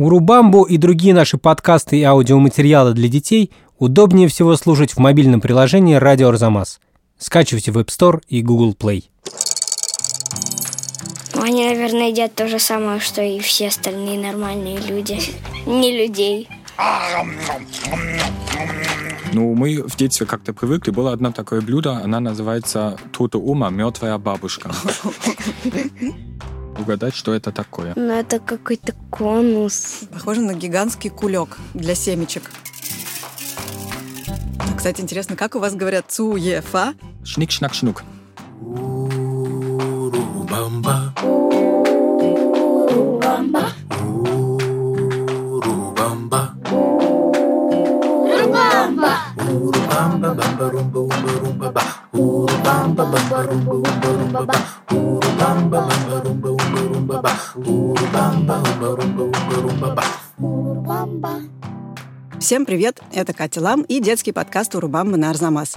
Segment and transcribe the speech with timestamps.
[0.00, 5.94] Урубамбу и другие наши подкасты и аудиоматериалы для детей удобнее всего слушать в мобильном приложении
[5.96, 6.80] «Радио Арзамас».
[7.18, 9.04] Скачивайте в App Store и Google Play.
[11.34, 15.18] Они, наверное, едят то же самое, что и все остальные нормальные люди.
[15.66, 16.48] Не людей.
[19.34, 20.92] Ну, мы в детстве как-то привыкли.
[20.92, 24.70] Было одно такое блюдо, она называется «Тута ума, мертвая бабушка».
[26.80, 27.92] Угадать, что это такое?
[27.94, 30.00] Ну, это какой-то конус.
[30.12, 32.50] Похоже на гигантский кулек для семечек.
[34.78, 36.94] Кстати, интересно, как у вас говорят цуефа?
[37.22, 38.02] Шник-шнак-шнук.
[39.90, 41.12] Урубамба.
[42.72, 43.72] Урубамба.
[45.50, 46.54] Урубамба.
[48.24, 49.12] Урубамба.
[49.46, 51.30] Урубамба, бамба, румба, умба,
[56.24, 56.59] румба,
[57.18, 57.30] ба.
[57.56, 58.62] Урубамба.
[58.80, 59.22] Урубамба.
[59.50, 60.04] Урубамба.
[60.38, 61.30] Урубамба.
[62.38, 63.00] Всем привет!
[63.12, 65.76] Это Катя Лам и детский подкаст «Урубамба на Арзамас».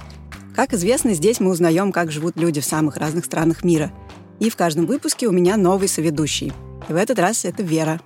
[0.54, 3.90] Как известно, здесь мы узнаем, как живут люди в самых разных странах мира.
[4.38, 6.52] И в каждом выпуске у меня новый соведущий.
[6.88, 8.00] И в этот раз это Вера.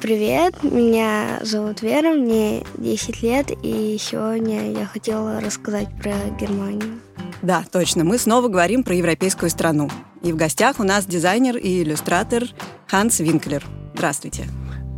[0.00, 7.00] Привет, меня зовут Вера, мне 10 лет, и сегодня я хотела рассказать про Германию.
[7.42, 9.90] Да, точно, мы снова говорим про европейскую страну.
[10.22, 12.44] И в гостях у нас дизайнер и иллюстратор
[12.86, 13.64] Ханс Винклер.
[13.94, 14.46] Здравствуйте.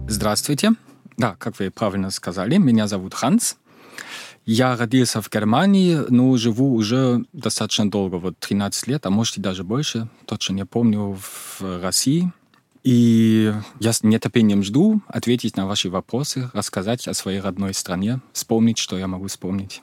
[0.06, 0.72] Здравствуйте.
[1.16, 3.56] Да, как вы правильно сказали, меня зовут Ханс.
[4.44, 9.40] Я родился в Германии, но живу уже достаточно долго, вот 13 лет, а может и
[9.40, 12.30] даже больше, точно не помню, в России.
[12.82, 18.76] И я с нетерпением жду ответить на ваши вопросы, рассказать о своей родной стране, вспомнить,
[18.76, 19.80] что я могу вспомнить.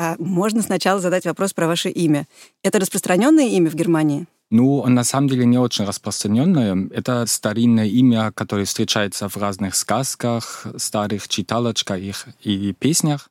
[0.00, 2.26] А можно сначала задать вопрос про ваше имя.
[2.62, 4.26] Это распространенное имя в Германии?
[4.50, 6.88] Ну, на самом деле не очень распространенное.
[6.90, 13.28] Это старинное имя, которое встречается в разных сказках, старых читалочках и песнях.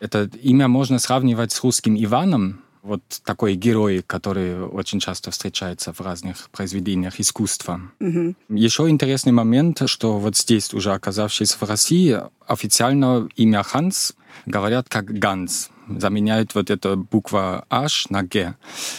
[0.00, 6.00] Это имя можно сравнивать с русским Иваном, вот такой герой, который очень часто встречается в
[6.00, 7.80] разных произведениях искусства.
[8.00, 8.36] Мгм.
[8.48, 14.14] Еще интересный момент, что вот здесь, уже оказавшись в России, официально имя Ханс
[14.46, 15.70] говорят как Ганс.
[15.88, 18.54] Заменяют вот эта буква H на Г.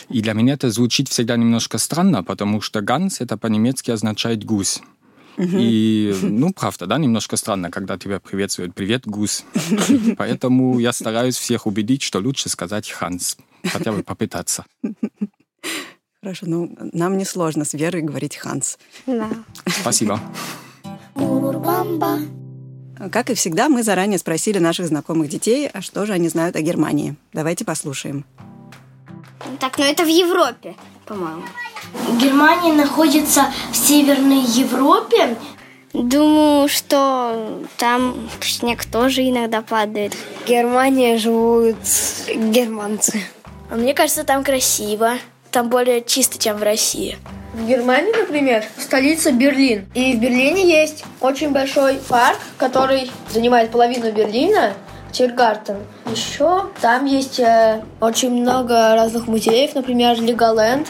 [0.09, 4.81] И для меня это звучит всегда немножко странно, потому что Ганс это по-немецки означает гусь.
[5.37, 9.45] И, ну, правда, да, немножко странно, когда тебя приветствуют «Привет, гусь».
[10.17, 14.65] Поэтому я стараюсь всех убедить, что лучше сказать «Ханс», хотя бы попытаться.
[16.21, 18.77] Хорошо, ну, нам не сложно с Верой говорить Ханс.
[19.05, 19.29] Да.
[19.65, 20.19] Спасибо.
[23.11, 26.61] Как и всегда, мы заранее спросили наших знакомых детей, а что же они знают о
[26.61, 27.15] Германии.
[27.33, 28.25] Давайте послушаем.
[29.59, 30.75] Так, ну это в Европе,
[31.05, 31.43] по-моему.
[32.19, 35.37] Германия находится в Северной Европе.
[35.93, 40.13] Думаю, что там снег тоже иногда падает.
[40.13, 41.77] В Германии живут
[42.27, 43.21] германцы.
[43.69, 45.17] А Мне кажется, там красиво.
[45.51, 47.17] Там более чисто, чем в России.
[47.53, 49.85] В Германии, например, столица Берлин.
[49.93, 54.73] И в Берлине есть очень большой парк, который занимает половину Берлина,
[55.11, 55.77] Тиргартен.
[56.11, 60.87] Еще там есть э, очень много разных музеев, например, Леголенд.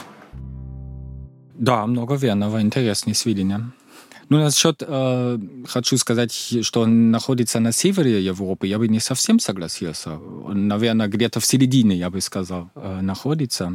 [1.56, 3.72] Да, много верного, интересные сведения.
[4.29, 6.31] Ну, насчет, э, хочу сказать,
[6.62, 10.13] что он находится на севере Европы, я бы не совсем согласился.
[10.13, 13.73] Он, наверное, где-то в середине, я бы сказал, э, находится.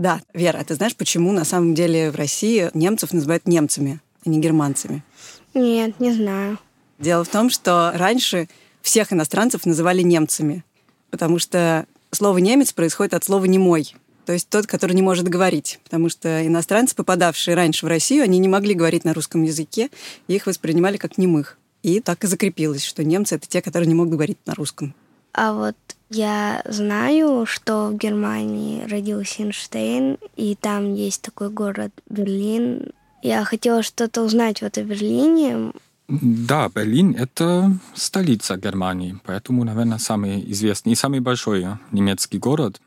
[0.00, 4.30] Да, Вера, а ты знаешь, почему на самом деле в России немцев называют немцами, а
[4.30, 5.04] не германцами?
[5.52, 6.58] Нет, не знаю.
[6.98, 8.48] Дело в том, что раньше
[8.80, 10.64] всех иностранцев называли немцами,
[11.10, 13.94] потому что слово «немец» происходит от слова «немой»,
[14.24, 18.38] то есть тот, который не может говорить, потому что иностранцы, попадавшие раньше в Россию, они
[18.38, 19.90] не могли говорить на русском языке,
[20.28, 21.58] их воспринимали как немых.
[21.82, 24.94] И так и закрепилось, что немцы— это те, которые не могут говорить на русском.
[25.34, 25.76] А вот
[26.10, 32.90] я знаю, что в Германии родился Эйнштейн, и там есть такой город Берлин.
[33.22, 35.72] Я хотела что-то узнать вот о Берлине.
[36.08, 42.80] Да, Берлин— это столица Германии, поэтому, наверное, самый известный и самый большой немецкий город.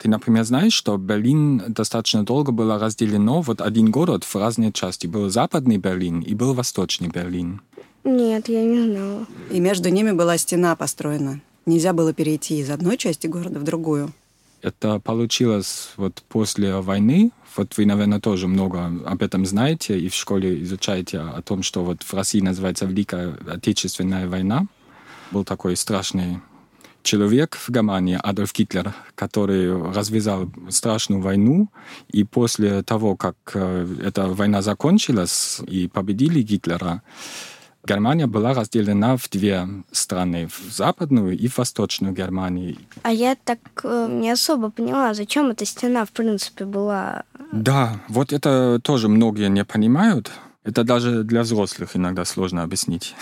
[0.00, 5.06] Ты, например, знаешь, что Берлин достаточно долго было разделено, вот один город в разные части.
[5.06, 7.60] Был западный Берлин и был восточный Берлин.
[8.02, 9.26] Нет, я не знала.
[9.50, 11.40] И между ними была стена построена.
[11.66, 14.12] Нельзя было перейти из одной части города в другую.
[14.62, 17.32] Это получилось вот после войны.
[17.56, 21.84] Вот вы, наверное, тоже много об этом знаете и в школе изучаете о том, что
[21.84, 24.66] вот в России называется Великая Отечественная война.
[25.32, 26.38] Был такой страшный
[27.02, 31.68] человек в Германии, Адольф Гитлер, который развязал страшную войну,
[32.08, 37.02] и после того, как э, эта война закончилась и победили Гитлера,
[37.84, 42.76] Германия была разделена в две страны, в западную и в восточную Германию.
[43.02, 47.24] А я так э, не особо поняла, зачем эта стена, в принципе, была.
[47.52, 50.30] Да, вот это тоже многие не понимают.
[50.64, 53.16] Это даже для взрослых иногда сложно объяснить.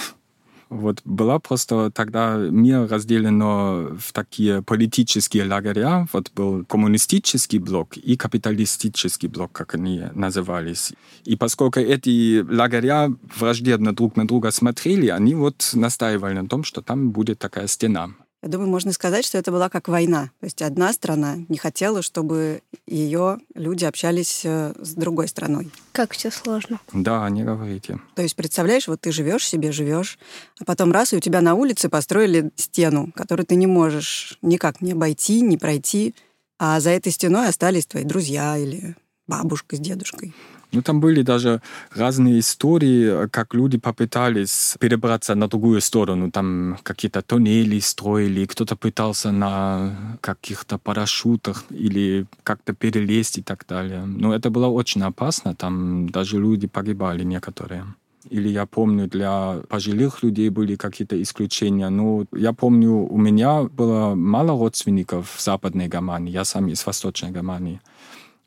[0.71, 6.07] Вот была просто тогда мир разделено в такие политические лагеря.
[6.13, 10.93] Вот был коммунистический блок и капиталистический блок, как они назывались.
[11.25, 16.83] И поскольку эти лагеря враждебно друг на друга смотрели, они вот настаивали на том, что
[16.83, 18.11] там будет такая стена.
[18.43, 20.31] Я думаю, можно сказать, что это была как война.
[20.41, 25.71] То есть одна страна не хотела, чтобы ее люди общались э, с другой страной.
[25.93, 26.81] Как все сложно.
[26.93, 28.01] Да, не говорите.
[28.15, 30.19] То есть, представляешь, вот ты живешь себе, живешь,
[30.59, 34.81] а потом раз, и у тебя на улице построили стену, которую ты не можешь никак
[34.81, 36.15] не обойти, не пройти,
[36.59, 38.97] а за этой стеной остались твои друзья или
[39.27, 40.35] бабушка с дедушкой.
[40.73, 41.61] Ну, там были даже
[41.95, 46.31] разные истории, как люди попытались перебраться на другую сторону.
[46.31, 54.05] Там какие-то туннели строили, кто-то пытался на каких-то парашютах или как-то перелезть и так далее.
[54.07, 57.85] Но это было очень опасно, там даже люди погибали некоторые.
[58.29, 61.89] Или я помню, для пожилых людей были какие-то исключения.
[61.89, 67.31] Ну, я помню, у меня было мало родственников в Западной Германии, я сам из Восточной
[67.31, 67.81] Германии.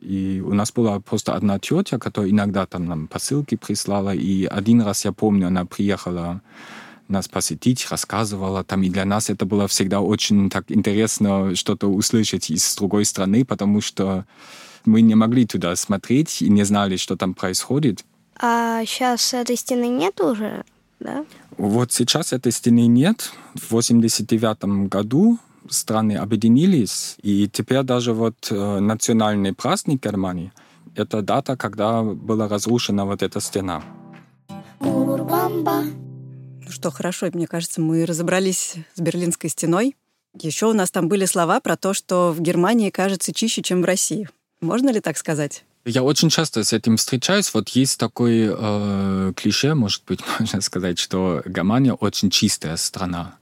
[0.03, 4.13] И у нас была просто одна тетя, которая иногда там нам посылки прислала.
[4.13, 6.41] И один раз, я помню, она приехала
[7.07, 8.83] нас посетить, рассказывала там.
[8.83, 13.79] И для нас это было всегда очень так интересно что-то услышать из другой страны, потому
[13.79, 14.25] что
[14.85, 18.03] мы не могли туда смотреть и не знали, что там происходит.
[18.38, 20.65] А сейчас этой стены нет уже,
[21.00, 21.25] да?
[21.57, 23.31] Вот сейчас этой стены нет.
[23.53, 25.38] В 89 году
[25.69, 30.51] страны объединились, и теперь даже вот э, национальный праздник Германии—
[30.95, 33.83] это дата, когда была разрушена вот эта стена.
[34.80, 39.95] Ну что, хорошо, мне кажется, мы разобрались с Берлинской стеной.
[40.39, 43.86] Еще у нас там были слова про то, что в Германии кажется чище, чем в
[43.86, 44.27] России.
[44.62, 45.63] Можно ли так сказать?
[45.86, 47.54] Я очень часто с этим встречаюсь.
[47.54, 53.36] Вот есть такой э, клише, может быть, можно сказать, что Германия очень чистая страна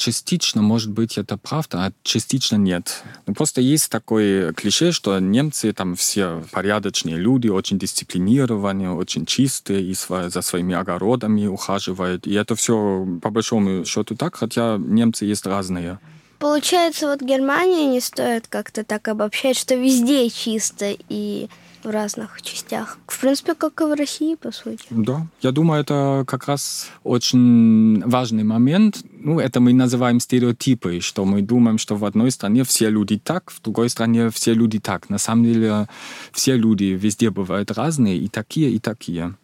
[0.00, 3.04] частично, может быть, это правда, а частично нет.
[3.26, 9.82] Ну, просто есть такое клише, что немцы там все порядочные люди, очень дисциплинированные, очень чистые,
[9.82, 12.26] и за своими огородами ухаживают.
[12.26, 15.98] И это все по большому счету так, хотя немцы есть разные.
[16.38, 21.50] Получается, вот Германия не стоит как-то так обобщать, что везде чисто и
[21.84, 22.98] в разных частях.
[23.06, 24.86] В принципе, как и в России, по сути.
[24.90, 29.02] Да, я думаю, это как раз очень важный момент.
[29.12, 33.50] Ну, это мы называем стереотипы, что мы думаем, что в одной стране все люди так,
[33.50, 35.08] в другой стране все люди так.
[35.10, 35.88] На самом деле
[36.32, 39.34] все люди везде бывают разные, и такие, и такие.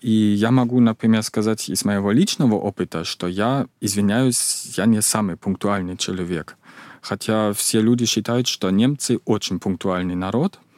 [0.00, 5.36] И я могу, например, сказать из моего личного опыта, что я, извиняюсь, я не самый
[5.36, 6.56] пунктуальный человек.
[7.02, 10.58] Хотя все люди считают, что немцы очень пунктуальный народ–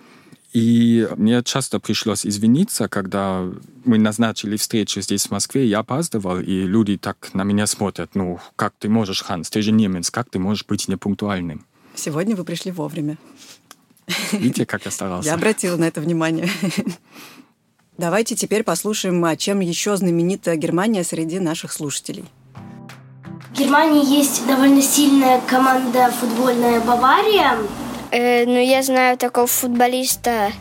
[0.52, 3.48] и мне часто пришлось извиниться, когда
[3.84, 8.38] мы назначили встречу здесь, в Москве, я опаздывал, и люди так на меня смотрят, ну,
[8.56, 11.64] как ты можешь, Ханс, ты же немец, как ты можешь быть непунктуальным?
[11.94, 13.16] Сегодня вы пришли вовремя.
[14.32, 15.28] Видите, как я старался?
[15.28, 16.48] Я обратила на это внимание.
[17.98, 22.24] Давайте теперь послушаем, а чем еще знаменита Германия среди наших слушателей.
[23.52, 27.58] В Германии есть довольно сильная команда футбольная Бавария.
[28.12, 30.52] Э, ну, я знаю такого футболиста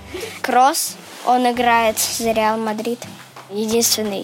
[0.42, 0.96] Кросс.
[1.26, 3.00] Он играет за Реал Мадрид.
[3.50, 4.24] Единственный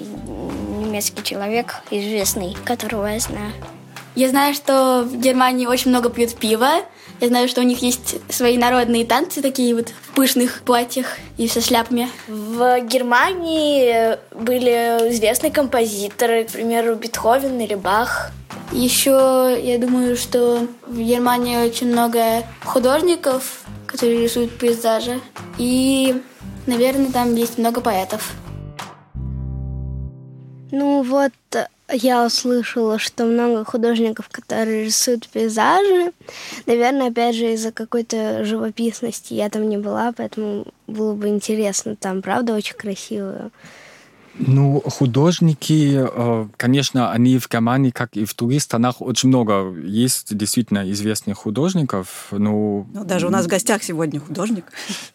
[0.79, 3.51] немецкий человек, известный, которого я знаю.
[4.15, 6.69] Я знаю, что в Германии очень много пьют пива.
[7.19, 11.49] Я знаю, что у них есть свои народные танцы, такие вот в пышных платьях и
[11.49, 12.09] со шляпами.
[12.27, 18.31] В Германии были известные композиторы, к примеру, Бетховен или Бах.
[18.71, 25.19] Еще я думаю, что в Германии очень много художников, которые рисуют пейзажи.
[25.57, 26.21] И,
[26.65, 28.33] наверное, там есть много поэтов.
[30.71, 31.31] Ну вот,
[31.89, 36.11] я услышала, что много художников, которые рисуют пейзажи.
[36.65, 41.95] Наверное, опять же, из-за какой-то живописности я там не была, поэтому было бы интересно.
[41.95, 43.51] Там, правда, очень красиво.
[44.39, 50.35] Ну, художники, э, конечно, они в Германии, как и в других странах, очень много есть
[50.35, 52.27] действительно известных художников.
[52.31, 54.65] Ну, ну даже у нас в гостях сегодня художник.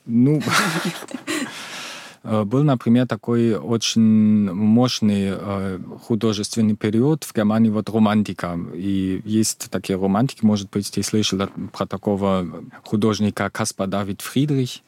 [0.06, 0.42] Ну,
[2.24, 8.58] э, был, например, такой очень мощный э, художественный период в Германии, вот романтика.
[8.74, 11.38] И есть такие романтики, может быть, ты слышал
[11.72, 12.46] про такого
[12.82, 14.80] художника Каспар Давид Фридрих.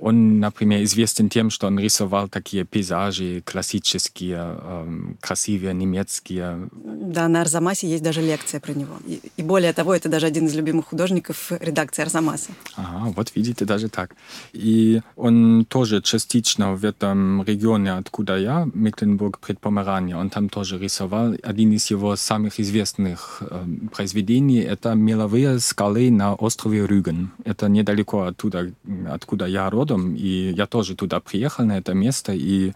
[0.00, 6.68] Он, например, известен тем, что он рисовал такие пейзажи классические, эм, красивые, немецкие.
[6.72, 8.94] Да, на Арзамасе есть даже лекция про него.
[9.06, 12.50] И, и более того, это даже один из любимых художников редакции Арзамаса.
[12.76, 14.14] Ага, вот видите, даже так.
[14.52, 21.34] И он тоже частично в этом регионе, откуда я, Мекленбург, предпомерания, он там тоже рисовал.
[21.42, 23.64] Один из его самых известных э,
[23.94, 27.30] произведений— это меловые скалы на острове Рюген.
[27.44, 28.70] Это недалеко оттуда,
[29.10, 32.72] откуда я родом родом, и я тоже туда приехал, на это место, и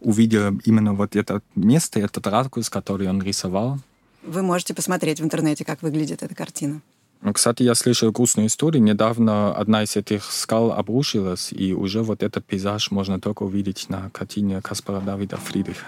[0.00, 3.78] увидел именно вот это место, этот ракурс, который он рисовал.
[4.22, 6.80] Вы можете посмотреть в интернете, как выглядит эта картина.
[7.22, 8.82] Ну, кстати, я слышал грустную историю.
[8.82, 14.10] Недавно одна из этих скал обрушилась, и уже вот этот пейзаж можно только увидеть на
[14.10, 15.86] картине Каспара Давида Фридриха.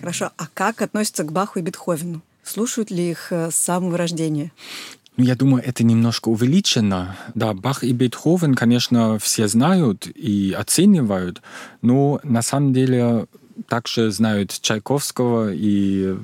[0.00, 2.20] Хорошо, а как относятся к Баху и Бетховену?
[2.42, 4.50] Слушают ли их э, с самого рождения?
[5.22, 7.16] Я думаю, это немножко увеличено.
[7.34, 11.42] Да, Бах и Бетховен, конечно, все знают и оценивают,
[11.82, 13.26] но на самом деле
[13.68, 16.16] также знают Чайковского и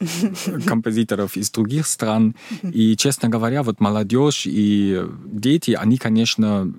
[0.66, 2.34] композиторов из других стран.
[2.62, 6.72] И, честно говоря, вот молодежь и дети, они, конечно,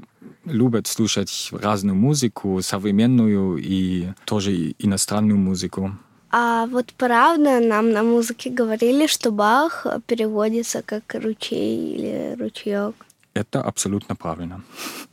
[0.43, 5.97] любят слушать разную музыку, современную и тоже иностранную музыку.
[6.31, 12.95] А вот правда нам на музыке говорили, что Бах переводится как ручей или ручеек.
[13.33, 14.63] Это абсолютно правильно.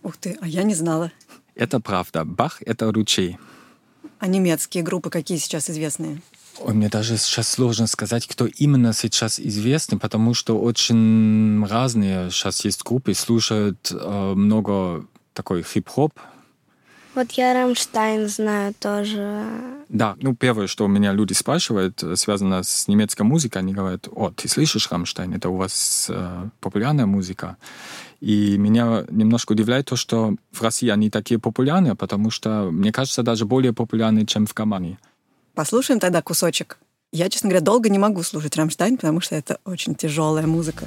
[0.03, 1.11] Ух ты, а я не знала.
[1.57, 2.25] Это правда.
[2.25, 3.37] Бах— это ручей.
[4.21, 6.23] А немецкие группы какие сейчас известные?
[6.61, 12.65] Ой, мне даже сейчас сложно сказать, кто именно сейчас известный, потому что очень разные сейчас
[12.65, 16.13] есть группы, слушают э, много такой хип-хоп,
[17.19, 19.45] вот я Рамштайн знаю тоже.
[19.89, 24.09] Да, ну первое, что у меня люди спрашивают, э, связано с немецкой музыкой, они говорят,
[24.11, 27.57] о, ты слышишь Рамштайн, это у вас э, популярная музыка.
[28.21, 33.23] И меня немножко удивляет то, что в России они такие популярные, потому что, мне кажется,
[33.23, 34.99] даже более популярные, чем в Германии.
[35.55, 36.79] Послушаем тогда кусочек.
[37.11, 40.85] Я, честно говоря, долго не могу слушать Рамштайн, потому что это очень тяжелая музыка.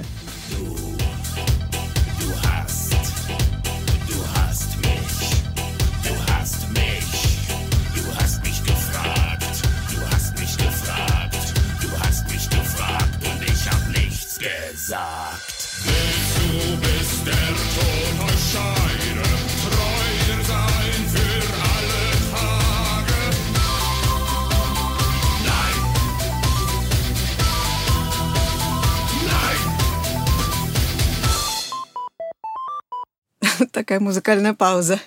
[33.92, 34.98] Такая музыкальная пауза.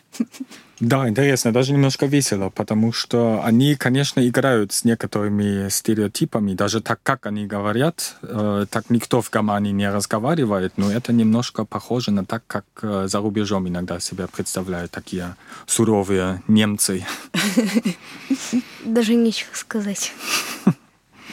[0.80, 7.00] Да, интересно, даже немножко весело, потому что они, конечно, играют с некоторыми стереотипами, даже так,
[7.02, 12.26] как они говорят, э, так никто в Германии не разговаривает, но это немножко похоже на
[12.26, 17.06] так, как э, за рубежом иногда себя представляют такие суровые немцы.
[18.86, 20.14] Даже нечего сказать.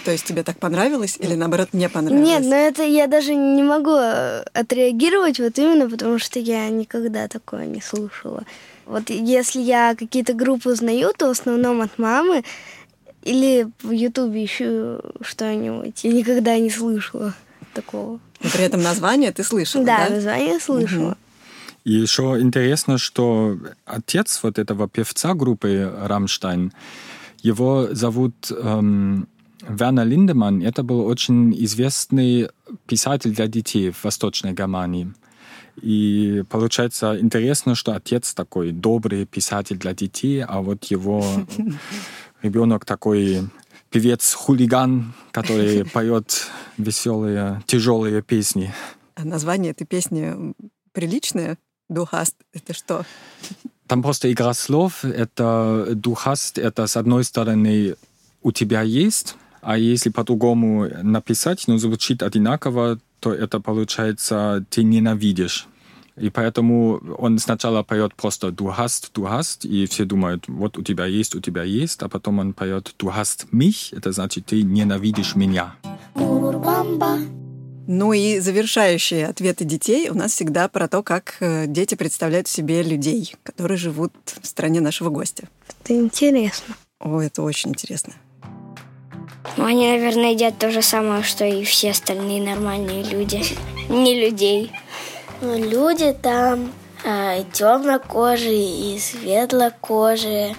[0.05, 2.27] То есть тебе так понравилось или наоборот не понравилось?
[2.27, 7.29] Нет, но это я даже не могу э, отреагировать вот именно потому, что я никогда
[7.29, 8.45] такое не слушала.
[8.87, 12.43] Вот если я какие-то группы узнаю, то в основном от мамы
[13.23, 16.03] или в Ютубе ищу что-нибудь.
[16.03, 17.35] Я никогда не слышала
[17.75, 18.19] такого.
[18.43, 20.09] Но при этом название ты слышала, да?
[20.09, 21.11] Да, название слышала.
[21.11, 21.17] Угу.
[21.85, 26.73] И еще интересно, что отец вот этого певца группы «Рамштайн»,
[27.43, 29.27] его зовут эм,
[29.69, 32.49] Werner Lindemann, это был очень известный
[32.87, 35.13] писатель для детей в Восточной Германии.
[35.81, 41.25] И получается интересно, что отец такой добрый писатель для детей, а вот его
[42.43, 43.49] ребенок такой
[43.91, 48.73] певец-хулиган, который поет веселые, тяжелые песни.
[49.15, 50.55] А название этой песни
[50.93, 51.59] приличное?
[51.91, 53.05] Hast, это что?
[53.87, 55.05] Там просто игра слов.
[55.05, 57.97] Это hast, это с одной стороны
[58.43, 65.69] у тебя есть, а если по-другому написать, но звучит одинаково, то это получается «ты ненавидишь».
[66.17, 70.83] И поэтому он сначала поет просто «du hast, du hast», и все думают «вот у
[70.83, 74.63] тебя есть, у тебя есть», а потом он поет «du hast mich», это значит «ты
[74.63, 75.77] ненавидишь меня».
[77.87, 82.83] Ну и завершающие ответы детей у нас всегда про то, как э, дети представляют себе
[82.83, 85.49] людей, которые живут в стране нашего гостя.
[85.81, 86.77] Это интересно.
[87.01, 88.15] О, это очень интересно.
[89.57, 93.43] Ну, они, наверное, едят то же самое, что и все остальные нормальные люди.
[93.89, 94.73] Не людей.
[95.41, 96.73] Ну, люди там
[97.05, 100.57] а, темнокожие и светлокожие.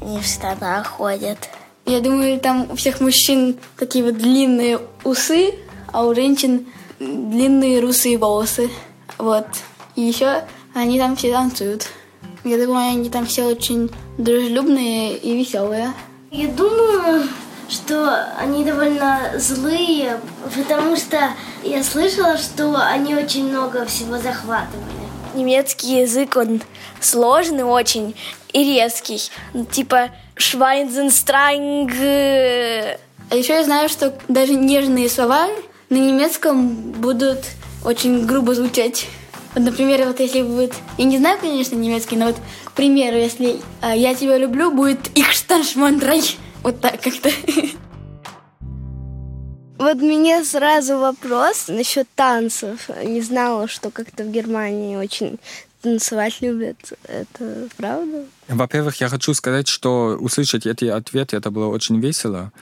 [0.00, 1.38] Не в штанах ходят.
[1.86, 5.54] Я думаю, там у всех мужчин такие вот длинные усы,
[5.92, 6.66] а у женщин
[6.98, 8.70] длинные русые волосы.
[9.18, 9.46] Вот.
[9.94, 10.42] И еще
[10.74, 11.88] они там все танцуют.
[12.44, 15.92] Я думаю, они там все очень дружелюбные и веселые.
[16.30, 17.28] Я думаю,
[17.68, 20.20] что они довольно злые,
[20.54, 21.30] потому что
[21.62, 25.06] я слышала, что они очень много всего захватывали.
[25.34, 26.62] Немецкий язык, он
[27.00, 28.14] сложный очень
[28.52, 29.20] и резкий.
[29.70, 31.92] Типа Швайнзенстранг.
[33.28, 35.48] А еще я знаю, что даже нежные слова
[35.90, 37.40] на немецком будут
[37.84, 39.06] очень грубо звучать.
[39.54, 40.74] Вот, например, вот если будет...
[40.98, 45.08] Я не знаю, конечно, немецкий, но вот, к примеру, если э, «я тебя люблю», будет
[45.16, 46.22] «их штаншмандрай».
[46.66, 47.30] Вот так как-то.
[49.78, 52.90] Вот мне сразу вопрос насчет танцев.
[53.04, 55.38] Не знала, что как-то в Германии очень
[55.86, 56.94] танцевать любят.
[57.04, 58.24] Это правда?
[58.48, 62.52] Во-первых, я хочу сказать, что услышать эти ответы, это было очень весело.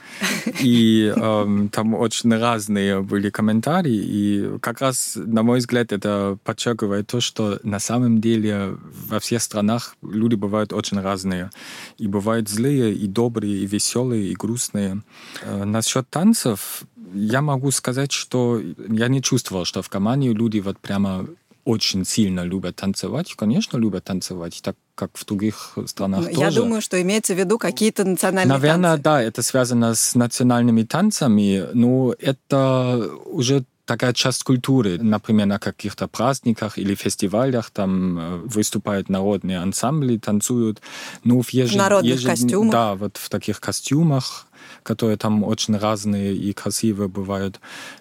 [0.59, 3.99] И э, там очень разные были комментарии.
[3.99, 8.77] И как раз, на мой взгляд, это подчеркивает то, что на самом деле
[9.09, 11.49] во всех странах люди бывают очень разные.
[11.97, 15.01] И бывают злые, и добрые, и веселые, и грустные.
[15.41, 20.77] Э, насчет танцев, я могу сказать, что я не чувствовал, что в Германии люди вот
[20.77, 21.27] прямо
[21.65, 23.33] очень сильно любят танцевать.
[23.35, 26.39] Конечно, любят танцевать, так как в других странах Ну, тоже.
[26.39, 29.03] Я думаю, что имеется в виду какие-то национальные Наверное, танцы.
[29.03, 34.97] да, это связано с национальными танцами, но это уже такая часть культуры.
[34.99, 40.81] Например, на каких-то праздниках или фестивалях там э, выступают народные ансамбли, танцуют.
[41.23, 41.71] Ну, в, еж...
[41.71, 42.71] В народных ежедн- костюмах.
[42.71, 44.44] Да, вот в таких костюмах
[44.83, 47.59] которые там очень разные и красивые бывают.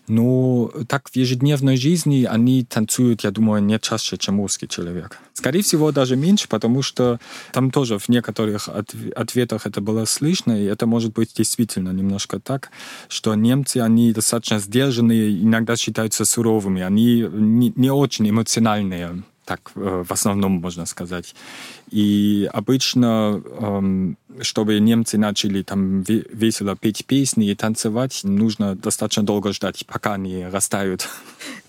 [0.08, 5.18] Но так в ежедневной жизни они танцуют, я думаю, не чаще, чем русский человек.
[5.32, 7.18] Скорее всего, даже меньше, потому что
[7.52, 12.38] там тоже в некоторых от- ответах это было слышно, и это может быть действительно немножко
[12.38, 12.70] так,
[13.08, 20.04] что немцы, они достаточно сдержанные, иногда считаются суровыми, они не, не очень эмоциональные так э,
[20.06, 21.34] в основном можно сказать.
[21.94, 29.22] И обычно, эм, чтобы немцы начали там ве- весело петь песни и танцевать, нужно достаточно
[29.22, 31.08] долго ждать, пока они растают.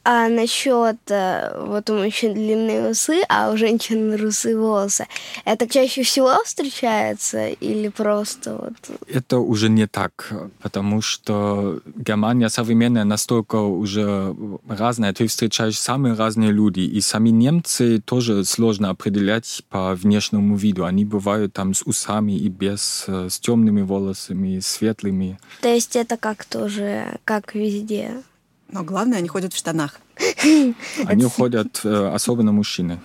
[0.08, 5.08] А насчет, э, вот у мужчин длинные усы, а у женщин русые волосы,
[5.46, 9.00] это чаще всего встречается или просто вот...
[9.08, 14.36] Это уже не так, потому что Германия современная настолько уже
[14.68, 20.15] разная, ты встречаешь самые разные люди, и сами немцы тоже сложно определять по внешнему
[20.56, 20.86] виду.
[20.86, 25.40] Они бывают там с усами и без, э, с темными волосами, светлыми.
[25.62, 28.24] То есть это как тоже, как везде.
[28.72, 30.00] Но главное, они ходят в штанах.
[31.06, 33.00] Они уходят, э, особенно мужчины.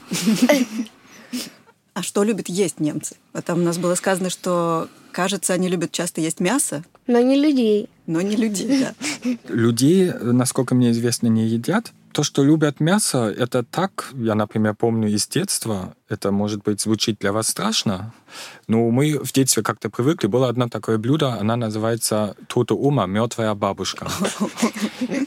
[1.95, 3.17] А что любят есть немцы?
[3.33, 7.37] Вот Там у нас было сказано, что, кажется, они любят часто есть мясо, Но не
[7.37, 7.89] людей.
[8.07, 8.95] но не людей, да.
[9.49, 11.93] Людей, насколько мне известно, не едят.
[12.13, 17.19] То, что любят мясо, это так, я, например, помню из детства, это, может быть, звучит
[17.21, 18.13] для вас страшно,
[18.67, 20.27] но мы в детстве как-то привыкли.
[20.27, 24.09] Было одно такое блюдо, она называется «Тота ума, мертвая бабушка».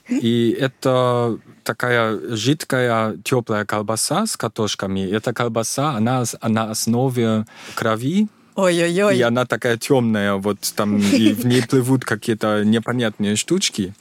[0.09, 5.09] И это такая жидкая, теплая колбаса с картошками.
[5.09, 9.17] Эта колбаса, она на основе крови, Ой-ой-ой.
[9.17, 13.93] и она такая темная, вот там и в ней плывут какие-то непонятные штучки.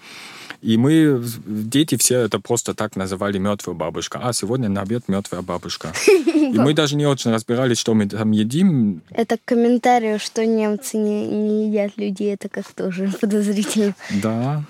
[0.62, 4.20] И мы, дети, все это просто так называли мертвая бабушка.
[4.22, 5.92] А сегодня на обед мертвая бабушка.
[6.06, 9.02] И мы даже не очень разбирались, что мы там едим.
[9.10, 13.96] Это к комментарию, что немцы не, не едят людей, это как тоже подозрительно.
[14.22, 14.62] Да.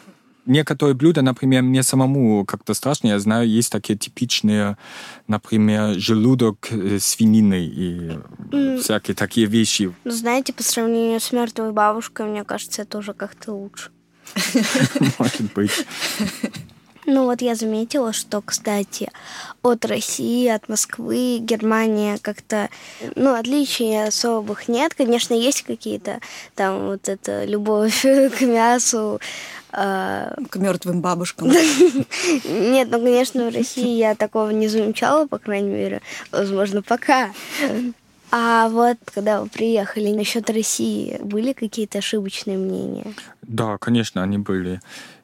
[0.47, 3.09] Некоторые блюда, например, мне самому как-то страшно.
[3.09, 4.79] Я знаю, есть такие типичные,
[5.29, 8.19] например, желудок э, свинины и
[8.81, 9.95] всякие такие вещи.
[10.05, 13.91] Ну, знаете, по сравнению с мертвой бабушкой, мне кажется, это уже как-то лучше.
[15.19, 15.87] Может быть.
[17.05, 19.11] Ну вот я заметила, что, кстати,
[19.63, 22.69] от России, от Москвы, Германия как-то,
[23.17, 24.95] ну, отличий особых нет.
[24.95, 26.21] Конечно, есть какие-то
[26.55, 29.21] там вот это любовь к мясу.
[29.73, 31.49] а, К мертвым бабушкам.
[32.45, 37.33] Нет, ну, конечно, в России я такого не замечала, по крайней мере, возможно, пока.
[38.31, 43.13] А вот когда вы приехали насчет России, были какие-то ошибочные мнения?
[43.43, 44.81] Да, конечно, они были.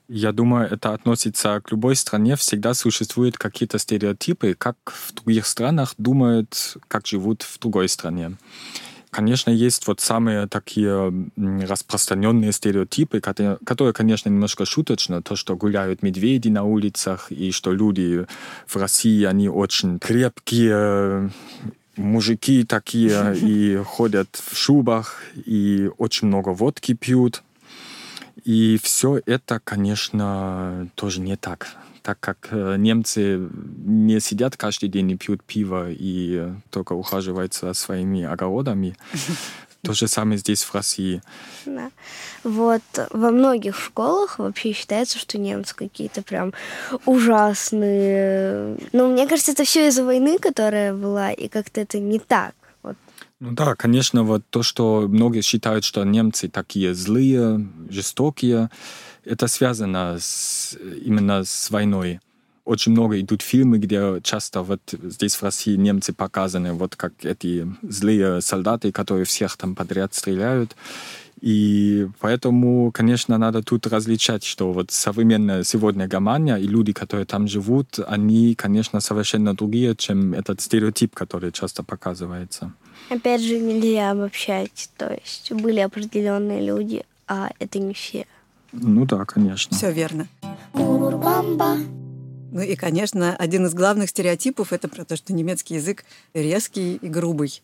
[0.08, 2.34] Я думаю, это относится к любой стране.
[2.36, 8.36] Всегда существуют какие-то стереотипы, как в других странах думают, как живут в другой стране.
[9.10, 15.22] Конечно, есть вот самые такие распространенные стереотипы, которые, которые, конечно, немножко шуточно.
[15.22, 18.26] То, что гуляют медведи на улицах, и что люди
[18.66, 21.30] в России, они очень крепкие,
[21.96, 27.42] мужики такие, и ходят в шубах, и очень много водки пьют.
[28.48, 31.68] И все это, конечно, тоже не так.
[32.00, 33.46] так как э, немцы
[33.84, 38.96] не сидят каждый день и пьют пиво и только ухаживают за своими огородами.
[39.82, 41.20] То же самое здесь, в России.
[41.66, 41.90] Да.
[42.42, 42.80] Вот
[43.10, 46.54] во многих школах вообще считается, что немцы какие-то прям
[47.04, 48.78] ужасные.
[48.92, 52.54] Но мне кажется, это все из-за войны, которая была, и как-то это не так.
[53.40, 58.68] Ну да, конечно, вот то, что многие считают, что немцы такие злые, жестокие,
[59.24, 62.20] это связано с, именно с войной
[62.68, 67.66] очень много идут фильмы, где часто вот здесь в России немцы показаны вот как эти
[67.80, 70.76] злые солдаты, которые всех там подряд стреляют.
[71.40, 77.46] И поэтому, конечно, надо тут различать, что вот современная сегодня Германия и люди, которые там
[77.46, 82.72] живут, они, конечно, совершенно другие, чем этот стереотип, который часто показывается.
[83.08, 84.90] Опять же, нельзя обобщать.
[84.96, 88.26] То есть были определенные люди, а это не все.
[88.72, 89.76] Ну да, конечно.
[89.76, 90.28] Все верно.
[90.74, 97.08] Ну и, конечно, один из главных стереотипов это про то, что немецкий язык резкий и
[97.08, 97.62] грубый.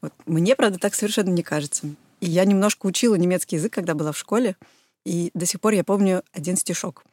[0.00, 0.12] Вот.
[0.26, 1.88] Мне, правда, так совершенно не кажется.
[2.20, 4.56] И я немножко учила немецкий язык, когда была в школе,
[5.04, 7.04] и до сих пор я помню один стишок.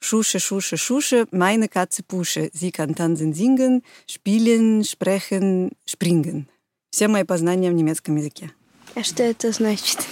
[0.00, 2.50] Шуше, шуше, шуше, meine Katze Pusche.
[2.52, 6.46] Sie kann tanzen, singen, spielen, sprechen, springen.
[6.90, 8.52] Все мои познания в немецком языке.
[8.94, 10.06] А что это значит?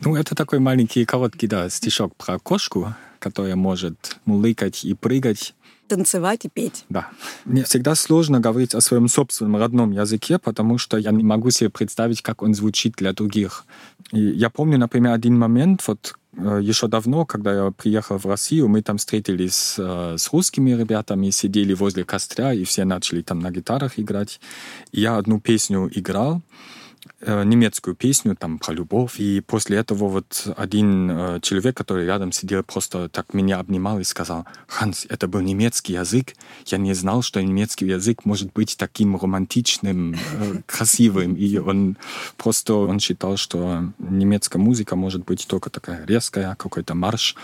[0.00, 5.54] Ну, это такой маленький, короткий, да, стишок про кошку, которая может мулыкать и прыгать.
[5.88, 6.84] Танцевать и петь.
[6.88, 7.08] Да.
[7.44, 11.70] Мне всегда сложно говорить о своем собственном родном языке, потому что я не могу себе
[11.70, 13.64] представить, как он звучит для других.
[14.12, 18.68] И я помню, например, один момент, вот э, еще давно, когда я приехал в Россию,
[18.68, 23.50] мы там встретились э, с русскими ребятами, сидели возле костря, и все начали там на
[23.50, 24.40] гитарах играть.
[24.92, 26.42] Я одну песню играл,
[27.20, 29.18] немецкую песню там про любовь.
[29.18, 34.04] И после этого вот один э, человек, который рядом сидел, просто так меня обнимал и
[34.04, 36.34] сказал, Ханс, это был немецкий язык.
[36.66, 41.34] Я не знал, что немецкий язык может быть таким романтичным, э, красивым.
[41.34, 41.96] И он
[42.36, 47.34] просто он считал, что немецкая музыка может быть только такая резкая, какой-то марш.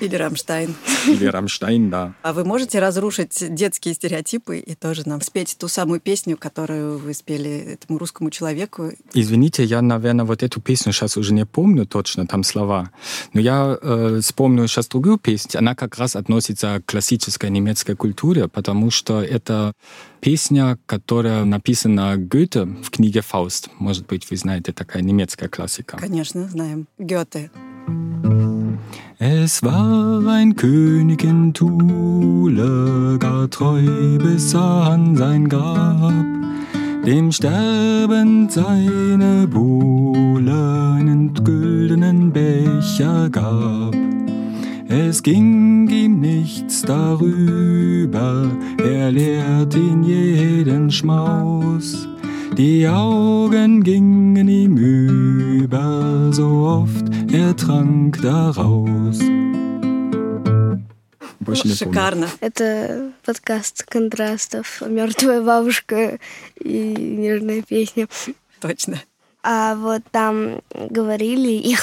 [0.00, 0.74] Или Рамштайн.
[1.06, 2.14] Или Рамштайн, да.
[2.22, 7.14] А вы можете разрушить детские стереотипы и тоже нам спеть ту самую песню, которую вы
[7.14, 8.92] спели этому русскому человеку?
[9.14, 12.90] Извините, я, наверное, вот эту песню сейчас уже не помню точно, там слова.
[13.32, 15.58] Но я э, вспомню сейчас другую песню.
[15.58, 19.72] Она как раз относится к классической немецкой культуре, потому что это
[20.20, 23.70] песня, которая написана Гёте в книге «Фауст».
[23.78, 25.96] Может быть, вы знаете, такая немецкая классика.
[25.96, 26.86] Конечно, знаем.
[26.98, 27.50] Гёте.
[29.18, 36.12] Es war ein König in Thule, gar treu bis an sein Grab,
[37.06, 43.96] dem sterbend seine Buhle einen güldenen Becher gab.
[44.88, 48.50] Es ging ihm nichts darüber,
[48.84, 52.06] er lehrt ihn jeden Schmaus.
[52.56, 59.18] Die Augen gingen ihm über, so oft er trank daraus.
[61.40, 62.30] Больше Шикарно.
[62.40, 66.18] Это подкаст контрастов «Мертвая бабушка»
[66.58, 68.08] и «Нежная песня».
[68.60, 69.02] Точно.
[69.42, 71.76] А вот там говорили, и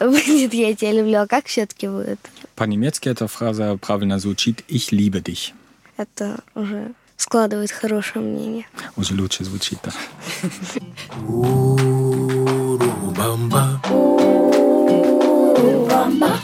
[0.00, 2.18] будет «Я тебя люблю», а как все-таки будет?
[2.56, 5.52] По-немецки эта фраза правильно звучит «Ich liebe dich».
[5.96, 8.66] Это уже складывает хорошее мнение.
[8.96, 9.92] Уже лучше звучит, да.
[11.26, 12.80] Урубамба.
[15.56, 16.40] Урубамба.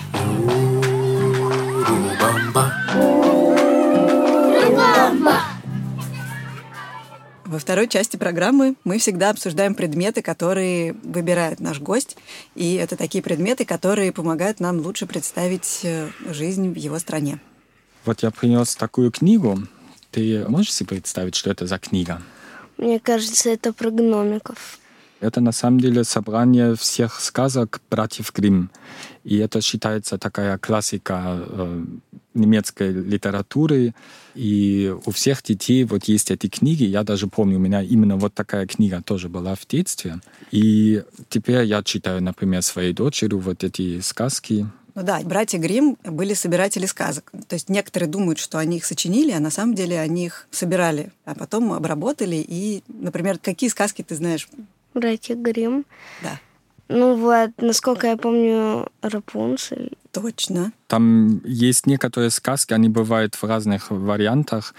[7.45, 12.17] Во второй части программы мы всегда обсуждаем предметы, которые выбирает наш гость.
[12.55, 17.41] И это такие предметы, которые помогают нам лучше представить э, жизнь в его стране.
[18.05, 19.59] Вот я принес такую книгу.
[20.11, 22.23] Ты можешь себе представить, что это за книга?
[22.77, 24.79] Мне кажется, это про гномиков.
[25.21, 28.71] Это на самом деле собрание всех сказок братьев Гримм.
[29.25, 31.85] И это считается такая классика э,
[32.35, 33.95] немецкой литературы.
[34.37, 36.85] И у всех детей вот есть эти книги.
[36.85, 40.21] Я даже помню, у меня именно вот такая книга тоже была в детстве.
[40.53, 44.69] И теперь я читаю, например, своей дочери вот эти сказки.
[44.99, 47.31] Ну да, братья Грим были собиратели сказок.
[47.47, 51.13] То есть некоторые думают, что они их сочинили, а на самом деле они их собирали,
[51.25, 52.45] а потом обработали.
[52.49, 54.49] И, например, какие сказки ты знаешь?
[54.95, 55.85] Братья Грим.
[56.21, 56.41] Да.
[56.89, 59.93] Ну вот, насколько я помню, Рапунцель.
[60.11, 60.73] Точно.
[60.87, 64.75] Там есть некоторые сказки, они бывают в разных вариантах.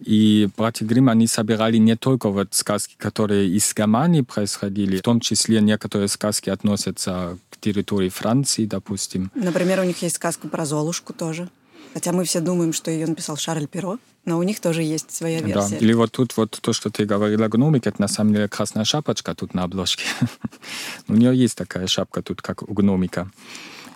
[0.00, 5.20] И братья Гримм, они собирали не только вот сказки, которые из Германии происходили, в том
[5.20, 9.30] числе некоторые сказки относятся к территории Франции, допустим.
[9.34, 11.48] Например, у них есть сказка про Золушку тоже.
[11.94, 15.40] Хотя мы все думаем, что ее написал Шарль Перо, но у них тоже есть своя
[15.40, 15.76] версия.
[15.76, 15.76] Да.
[15.76, 19.34] Или вот тут вот то, что ты говорила, гномик, это на самом деле красная шапочка
[19.34, 20.04] тут на обложке.
[21.08, 23.30] у нее есть такая шапка тут, как у гномика.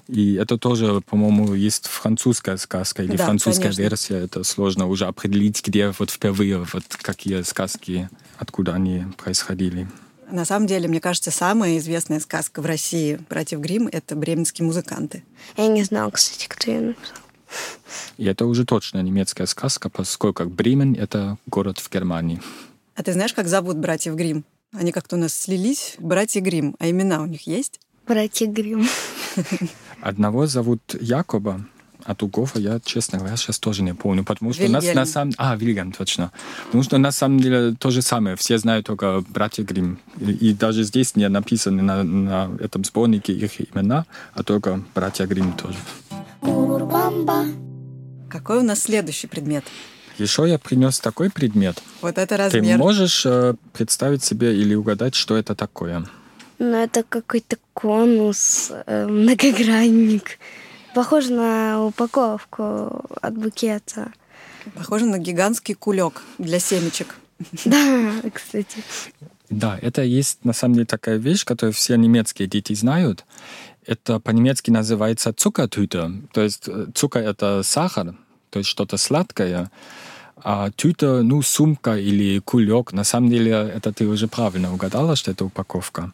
[0.08, 3.82] И это тоже, по-моему, есть французская сказка или Да, французская конечно.
[3.82, 4.16] версия.
[4.18, 9.88] Это сложно уже определить, где вот впервые вот какие сказки, откуда они происходили.
[10.30, 15.22] На самом деле, мне кажется, самая известная сказка в России «Братьев Гримм»— это «Бременские музыканты».
[15.56, 17.16] Я не знала, кстати, кто ее написал.
[18.18, 22.40] И это уже точно немецкая сказка, поскольку Бремен— это город в Германии.
[22.94, 24.44] А ты знаешь, как зовут братьев Гримм?
[24.72, 27.80] Они как-то у нас слились, братья Гримм, а имена у них есть?
[28.06, 28.86] Братья Грим.
[30.00, 31.66] Одного зовут Якоба,
[32.04, 35.00] а другого я, честно говоря, сейчас тоже не помню, потому что у нас Вильгельм.
[35.00, 35.34] на самом...
[35.38, 36.30] А, Вильгельм, точно.
[36.66, 38.36] Потому что на самом деле то же самое.
[38.36, 39.98] Все знают только братья Грим.
[40.20, 45.26] И, и даже здесь не написаны на, на этом сборнике их имена, а только братья
[45.26, 45.78] Грим тоже.
[48.28, 49.64] Какой у нас следующий предмет?
[50.18, 51.82] Еще я принес такой предмет.
[52.00, 52.78] Вот это Ты размер.
[52.78, 56.06] можешь э, представить себе или угадать, что это такое?
[56.58, 60.38] Ну, это какой-то конус, э, многогранник.
[60.94, 64.12] Похоже на упаковку от букета.
[64.74, 67.16] Похоже на гигантский кулек для семечек.
[67.66, 68.78] Да, кстати.
[69.50, 73.26] Да, это есть на самом деле такая вещь, которую все немецкие дети знают.
[73.86, 76.22] Это по-немецки называется цукертüte.
[76.32, 78.16] То есть э, цукер— это сахар,
[78.50, 79.70] то есть что-то сладкое.
[80.36, 82.92] А тюта, ну, сумка или кулек.
[82.92, 86.12] На самом деле это ты уже правильно угадала, что это упаковка.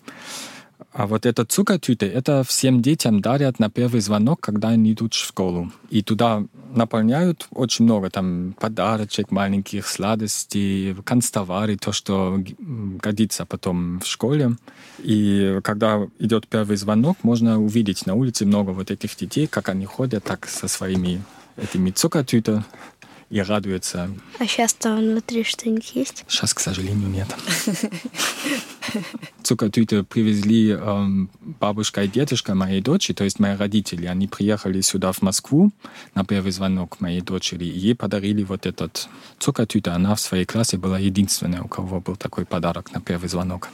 [0.92, 5.24] А вот эта цукертüte, это всем детям дарят на первый звонок, когда они идут в
[5.26, 5.72] школу.
[5.88, 14.06] И туда наполняют очень много там подарочек, маленьких сладостей, канцтовары, то, что годится потом в
[14.06, 14.56] школе.
[14.98, 19.86] И когда идет первый звонок, можно увидеть на улице много вот этих детей, как они
[19.86, 21.22] ходят так со своими
[21.56, 22.64] этими цукертüte
[23.32, 24.10] и радуются.
[24.38, 26.24] А сейчас там внутри что-нибудь есть?
[26.28, 27.28] Сейчас, к сожалению, нет.
[29.42, 34.04] Цукертüte привезли эм, бабушка и дедушка моей дочери, то есть мои родители.
[34.04, 35.70] Они приехали сюда, в Москву,
[36.14, 39.88] на первый звонок моей дочери, и ей подарили вот этот цукертüte.
[39.88, 43.70] Она в своей классе была единственная, у кого был такой подарок на первый звонок.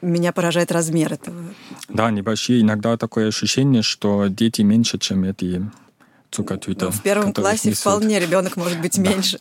[0.00, 1.42] Меня поражает размер этого.
[1.88, 2.60] Да, небольшие.
[2.60, 5.68] Иногда такое ощущение, что дети меньше, чем эти
[6.32, 6.86] цукертüte.
[6.86, 7.80] Ну, в первом классе несут.
[7.80, 9.38] вполне ребенок может быть меньше.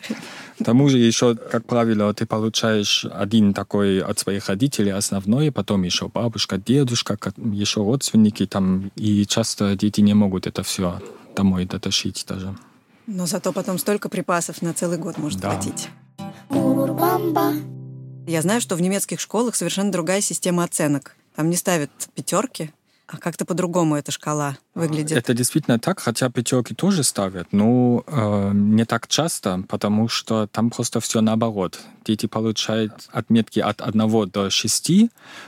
[0.60, 5.84] К тому же еще, как правило, ты получаешь один такой от своих родителей основной, потом
[5.84, 7.18] еще бабушка, дедушка,
[7.54, 11.00] еще родственники там, и часто дети не могут это все
[11.36, 12.56] домой дотащить даже.
[13.08, 15.50] Но зато потом столько припасов на целый год может Да.
[15.52, 15.90] хватить.
[18.28, 21.16] Я знаю, что в немецких школах совершенно другая система оценок.
[21.36, 22.72] Там не ставят пятерки,
[23.12, 25.18] а как-то по-другому эта шкала выглядит.
[25.18, 30.70] Это действительно так, хотя пятерки тоже ставят, но э, не так часто, потому что там
[30.70, 31.80] просто все наоборот.
[32.06, 34.92] Дети получают отметки от 1 до 6,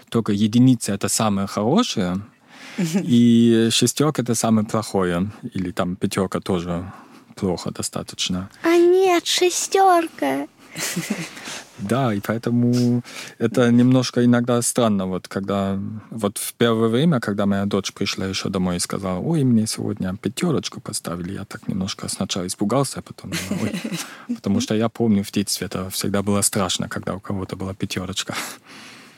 [0.10, 2.22] только единицы это самое хорошее,
[2.78, 6.92] и шестерка это самое плохое, или там пятерка тоже
[7.36, 8.50] плохо достаточно.
[8.64, 10.48] А нет, шестерка.
[11.80, 13.02] Да, и поэтому
[13.40, 15.80] это немножко иногда странно, вот когда
[16.12, 20.16] вот в первое время, когда моя дочь пришла еще домой и сказала, ой, мне сегодня
[20.16, 23.32] пятерочку поставили, я так немножко сначала испугался, а потом
[23.62, 23.82] ой.
[24.36, 28.36] потому что я помню в детстве это всегда было страшно, когда у кого-то была пятерочка.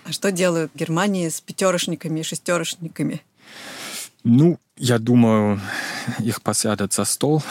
[0.06, 3.22] А что делают в Германии с пятерошниками и шестерошниками?
[4.24, 5.62] Ну, я думаю,
[6.20, 7.44] их посадят за стол,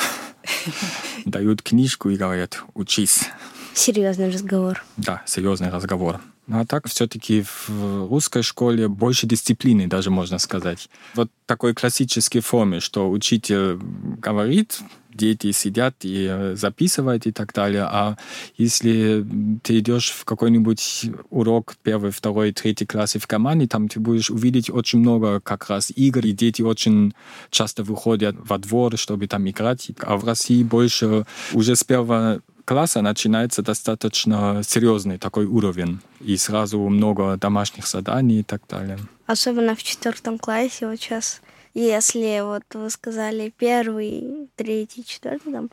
[1.24, 3.28] дают книжку и говорят, учись.
[3.74, 4.84] Серьезный разговор.
[4.96, 6.20] Да, серьезный разговор.
[6.50, 10.88] А так все-таки в русской школе больше дисциплины, даже можно сказать.
[11.14, 13.78] Вот такой классической форме, что учитель
[14.18, 14.80] говорит,
[15.14, 17.84] дети сидят и э, записывают и так далее.
[17.84, 18.16] А
[18.56, 19.24] если
[19.62, 24.70] ты идешь в какой-нибудь урок первый, второй, третий классе в команде, там ты будешь увидеть
[24.70, 27.14] очень много как раз игр, и дети очень
[27.50, 29.90] часто выходят во двор, чтобы там играть.
[30.00, 36.00] А в России больше уже с первого класса начинается достаточно серьезный такой уровень.
[36.20, 38.98] И сразу много домашних заданий и так далее.
[39.26, 41.40] Особенно в четвертом классе вот сейчас.
[41.74, 45.70] Если вот вы сказали первый, третий, четвертый там,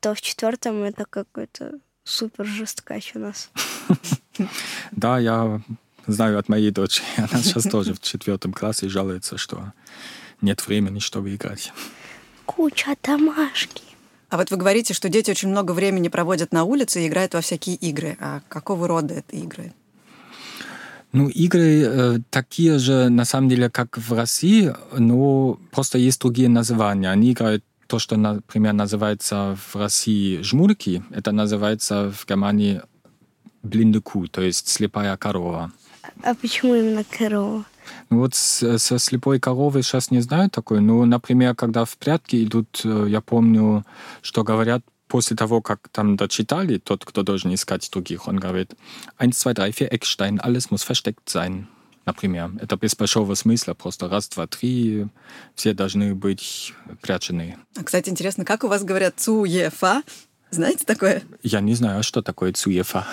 [0.00, 3.50] то в четвертом это какой-то супер жесткач у нас.
[4.92, 5.62] Да, я
[6.06, 7.06] знаю от моей дочери.
[7.16, 9.72] Она сейчас тоже в четвертом классе жалуется, что
[10.42, 11.72] нет времени, чтобы играть.
[12.44, 13.85] Куча домашки.
[14.36, 17.40] А вот вы говорите, что дети очень много времени проводят на улице и играют во
[17.40, 18.18] всякие игры.
[18.20, 19.72] А какого рода это игры?
[21.12, 26.50] Ну, игры э, такие же, на самом деле, как в России, но просто есть другие
[26.50, 27.10] названия.
[27.10, 32.82] Они играют то, что, например, называется в России жмурки, это называется в Германии
[33.62, 35.72] блиндуку, то есть слепая корова.
[36.22, 37.64] А почему именно корова?
[38.10, 40.80] Ну вот с, со слепой коровой сейчас не знаю такой.
[40.80, 43.84] Ну, например, когда в прятки идут, э, я помню,
[44.22, 48.74] что говорят после того, как там дочитали, тот, кто должен искать других, он говорит,
[49.18, 51.66] 1, 2, 3, 4, Eckstein, alles muss versteckt sein.
[52.06, 55.08] Например, это без большого смысла, просто раз, два, три,
[55.56, 56.72] все должны быть
[57.02, 57.56] прячены.
[57.76, 60.02] А, кстати, интересно, как у вас говорят цуефа?
[60.50, 61.24] Знаете такое?
[61.42, 63.04] Я не знаю, а что такое цуефа.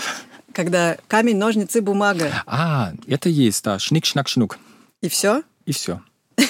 [0.54, 2.32] Когда камень, ножницы, бумага.
[2.46, 4.60] А, это есть, да, шник, шнак, шнук.
[5.02, 5.44] И все?
[5.66, 6.02] И все.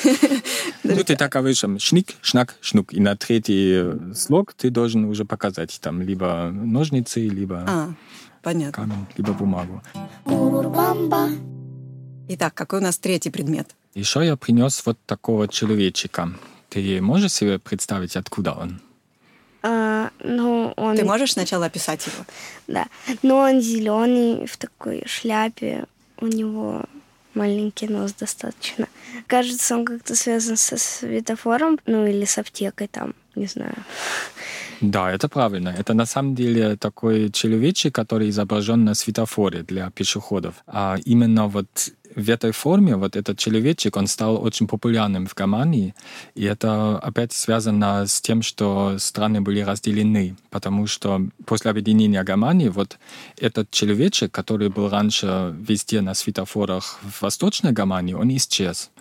[0.86, 2.94] Ну, ты так вышел, шник, шнак, шнук.
[2.94, 7.94] И на третий слог ты должен уже показать там либо ножницы, либо А,
[8.42, 8.74] понятно.
[8.84, 9.82] камень, либо бумагу.
[12.28, 13.70] Итак, какой у нас третий предмет?
[13.96, 16.34] Еще я принес вот такого человечка.
[16.70, 18.82] Ты можешь себе представить, откуда он?
[19.62, 19.93] А,
[20.24, 20.96] ну, он...
[20.96, 22.26] Ты можешь сначала описать его?
[22.68, 22.88] Да.
[23.22, 25.86] Но он зеленый в такой шляпе.
[26.20, 26.84] У него
[27.34, 28.88] маленький нос достаточно.
[29.28, 33.76] Кажется, он как-то связан со светофором, ну или с аптекой там, не знаю.
[34.82, 35.70] Да, это правильно.
[35.70, 40.56] Это на самом деле такой человечек, который изображен на светофоре для пешеходов.
[40.68, 41.68] А именно вот
[42.16, 45.96] в этой форме вот этот человечек, он стал очень популярным в Германии,
[46.36, 52.70] и это опять связано с тем, что страны были разделены, потому что после объединения Германии
[52.70, 52.98] вот
[53.38, 58.92] этот человечек, который был раньше везде на светофорах в Восточной Германии, он исчез.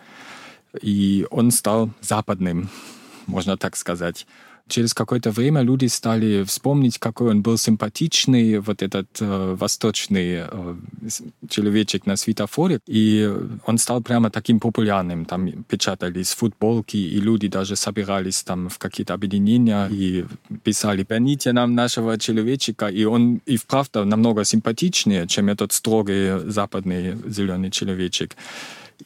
[0.80, 2.70] И он стал западным,
[3.32, 4.26] можно так сказать
[4.68, 10.76] через какое-то время люди стали вспомнить, какой он был симпатичный, вот этот э, восточный э,
[11.48, 13.30] человечек на светофоре, и
[13.66, 15.24] он стал прямо таким популярным.
[15.24, 20.24] Там печатались футболки, и люди даже собирались там в какие-то объединения и
[20.62, 27.16] писали «Верните нам нашего человечка», и он и вправду намного симпатичнее, чем этот строгий западный
[27.26, 28.36] зеленый человечек.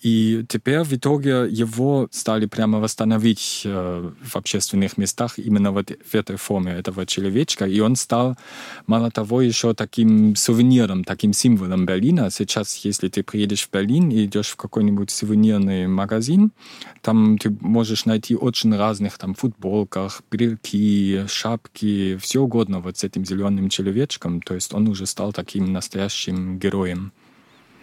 [0.03, 6.15] И теперь в итоге его стали прямо восстановить э, в общественных местах именно вот в
[6.15, 7.67] этой форме этого человечка.
[7.67, 8.37] И он стал,
[8.87, 12.31] мало того, еще таким сувениром, таким символом Берлина.
[12.31, 16.51] Сейчас, если ты приедешь в Берлин и идешь в какой-нибудь сувенирный магазин,
[17.03, 23.25] там ты можешь найти очень разных там футболках, брелки, шапки, все угодно вот с этим
[23.25, 24.41] зеленым человечком.
[24.41, 27.13] То есть он уже стал таким настоящим героем.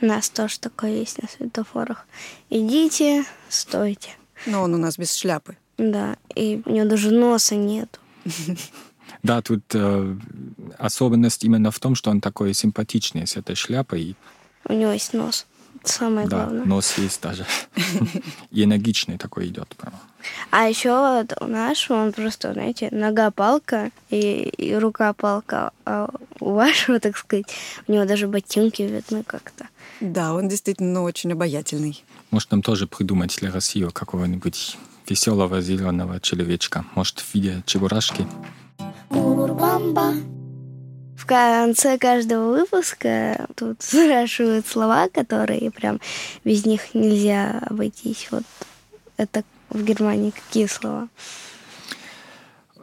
[0.04, 2.06] У нас тоже такое есть на светофорах.
[2.50, 4.10] Идите, стойте.
[4.46, 5.56] Но он у нас без шляпы.
[5.78, 8.00] Да, и у него даже носа нет.
[9.22, 10.18] Да, тут э,
[10.78, 14.18] особенность именно в том, что он такой симпатичный с этой шляпой.
[14.68, 15.46] У него есть нос.
[15.84, 16.66] Самое да, главное.
[16.66, 17.46] нос есть даже.
[18.52, 19.98] И энергичный такой идет прямо.
[20.52, 25.72] А еще вот у нашего он просто, знаете, нога палка и, и рука палка.
[25.86, 27.46] А у вашего, так сказать,
[27.88, 29.68] у него даже ботинки видны как-то.
[30.04, 32.04] Да, он действительно очень обаятельный.
[32.30, 36.84] Может, нам тоже придумать для России какого-нибудь веселого зеленого человечка.
[36.94, 38.28] Может, в виде чебурашки.
[39.10, 46.02] В конце каждого выпуска тут спрашивают слова, которые прям
[46.44, 48.28] без них нельзя обойтись.
[48.30, 48.44] Вот
[49.16, 51.08] это в Германии какие слова?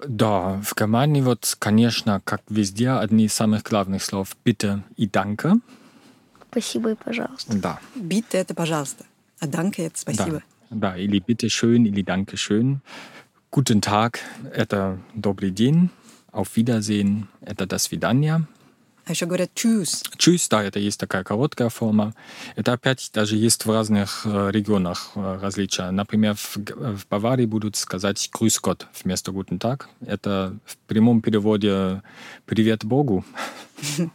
[0.08, 5.60] Да, в Германии вот, конечно, как везде, одни из самых главных слов «bitte» и «danke».
[6.50, 7.56] Спасибо и пожалуйста.
[7.56, 7.80] Да.
[7.94, 9.04] «Bitte»— это «пожалуйста»,
[9.38, 10.42] а «danke»— это «спасибо».
[10.70, 12.80] Да, да или «bitte schön» или «danke schön».
[13.52, 14.18] Guten Tag—
[14.54, 15.90] это «добрый день».
[16.32, 18.46] Auf Wiedersehen— это «до свидания».
[19.10, 20.04] А еще говорят «tschüss».
[20.16, 22.14] Tschüss, да, это есть такая короткая форма.
[22.54, 25.90] Это опять даже есть в разных э, регионах э, различия.
[25.90, 29.86] Например, в, в Баварии будут сказать «Grüß Gott» вместо «Guten Tag».
[30.06, 32.02] Это в прямом переводе
[32.46, 33.24] «Привет Богу».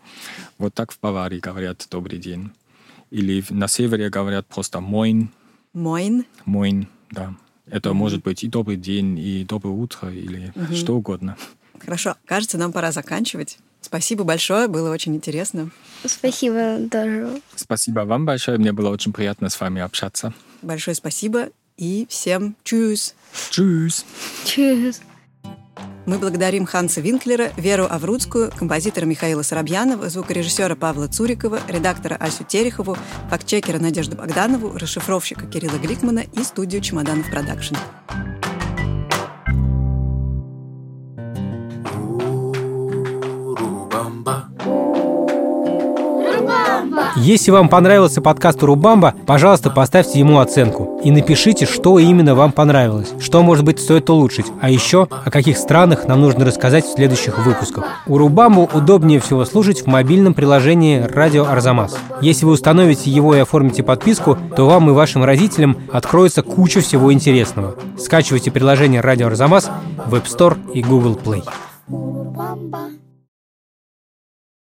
[0.57, 2.51] Вот так в Баварии говорят «Добрый день».
[3.11, 5.27] Или на севере говорят просто «Moin».
[5.73, 6.25] «Moin».
[6.45, 7.35] «Moin», да.
[7.65, 11.35] Это может быть и «Добрый день», и «Доброе утро», или что угодно.
[11.79, 13.59] Хорошо, кажется, нам пора заканчивать.
[13.85, 15.69] Спасибо большое, было очень интересно.
[16.03, 17.39] Спасибо тоже.
[17.55, 20.33] Спасибо вам большое, мне было очень приятно с вами общаться.
[20.63, 23.13] Большое спасибо и всем чус.
[23.51, 24.03] Чус.
[24.43, 25.01] Чус.
[26.07, 32.97] Мы благодарим Ханса Винклера, Веру Аврудскую, композитора Михаила Соробьянова, звукорежиссера Павла Цурикова, редактора Асю Терехову,
[33.29, 37.75] фактчекера Надежду Богданову, расшифровщика Кирилла Гликмана и студию «Чемоданов Продакшн».
[47.17, 53.13] Если вам понравился подкаст Урубамба, пожалуйста, поставьте ему оценку и напишите, что именно вам понравилось,
[53.19, 57.45] что, может быть, стоит улучшить, а еще о каких странах нам нужно рассказать в следующих
[57.45, 57.85] выпусках.
[58.07, 61.97] Урубамбу удобнее всего слушать в мобильном приложении «Радио Арзамас».
[62.19, 67.13] Если вы установите его и оформите подписку, то вам и вашим родителям откроется куча всего
[67.13, 67.75] интересного.
[67.97, 69.71] Скачивайте приложение «Радио Арзамас»
[70.05, 71.43] в App Store и Google Play.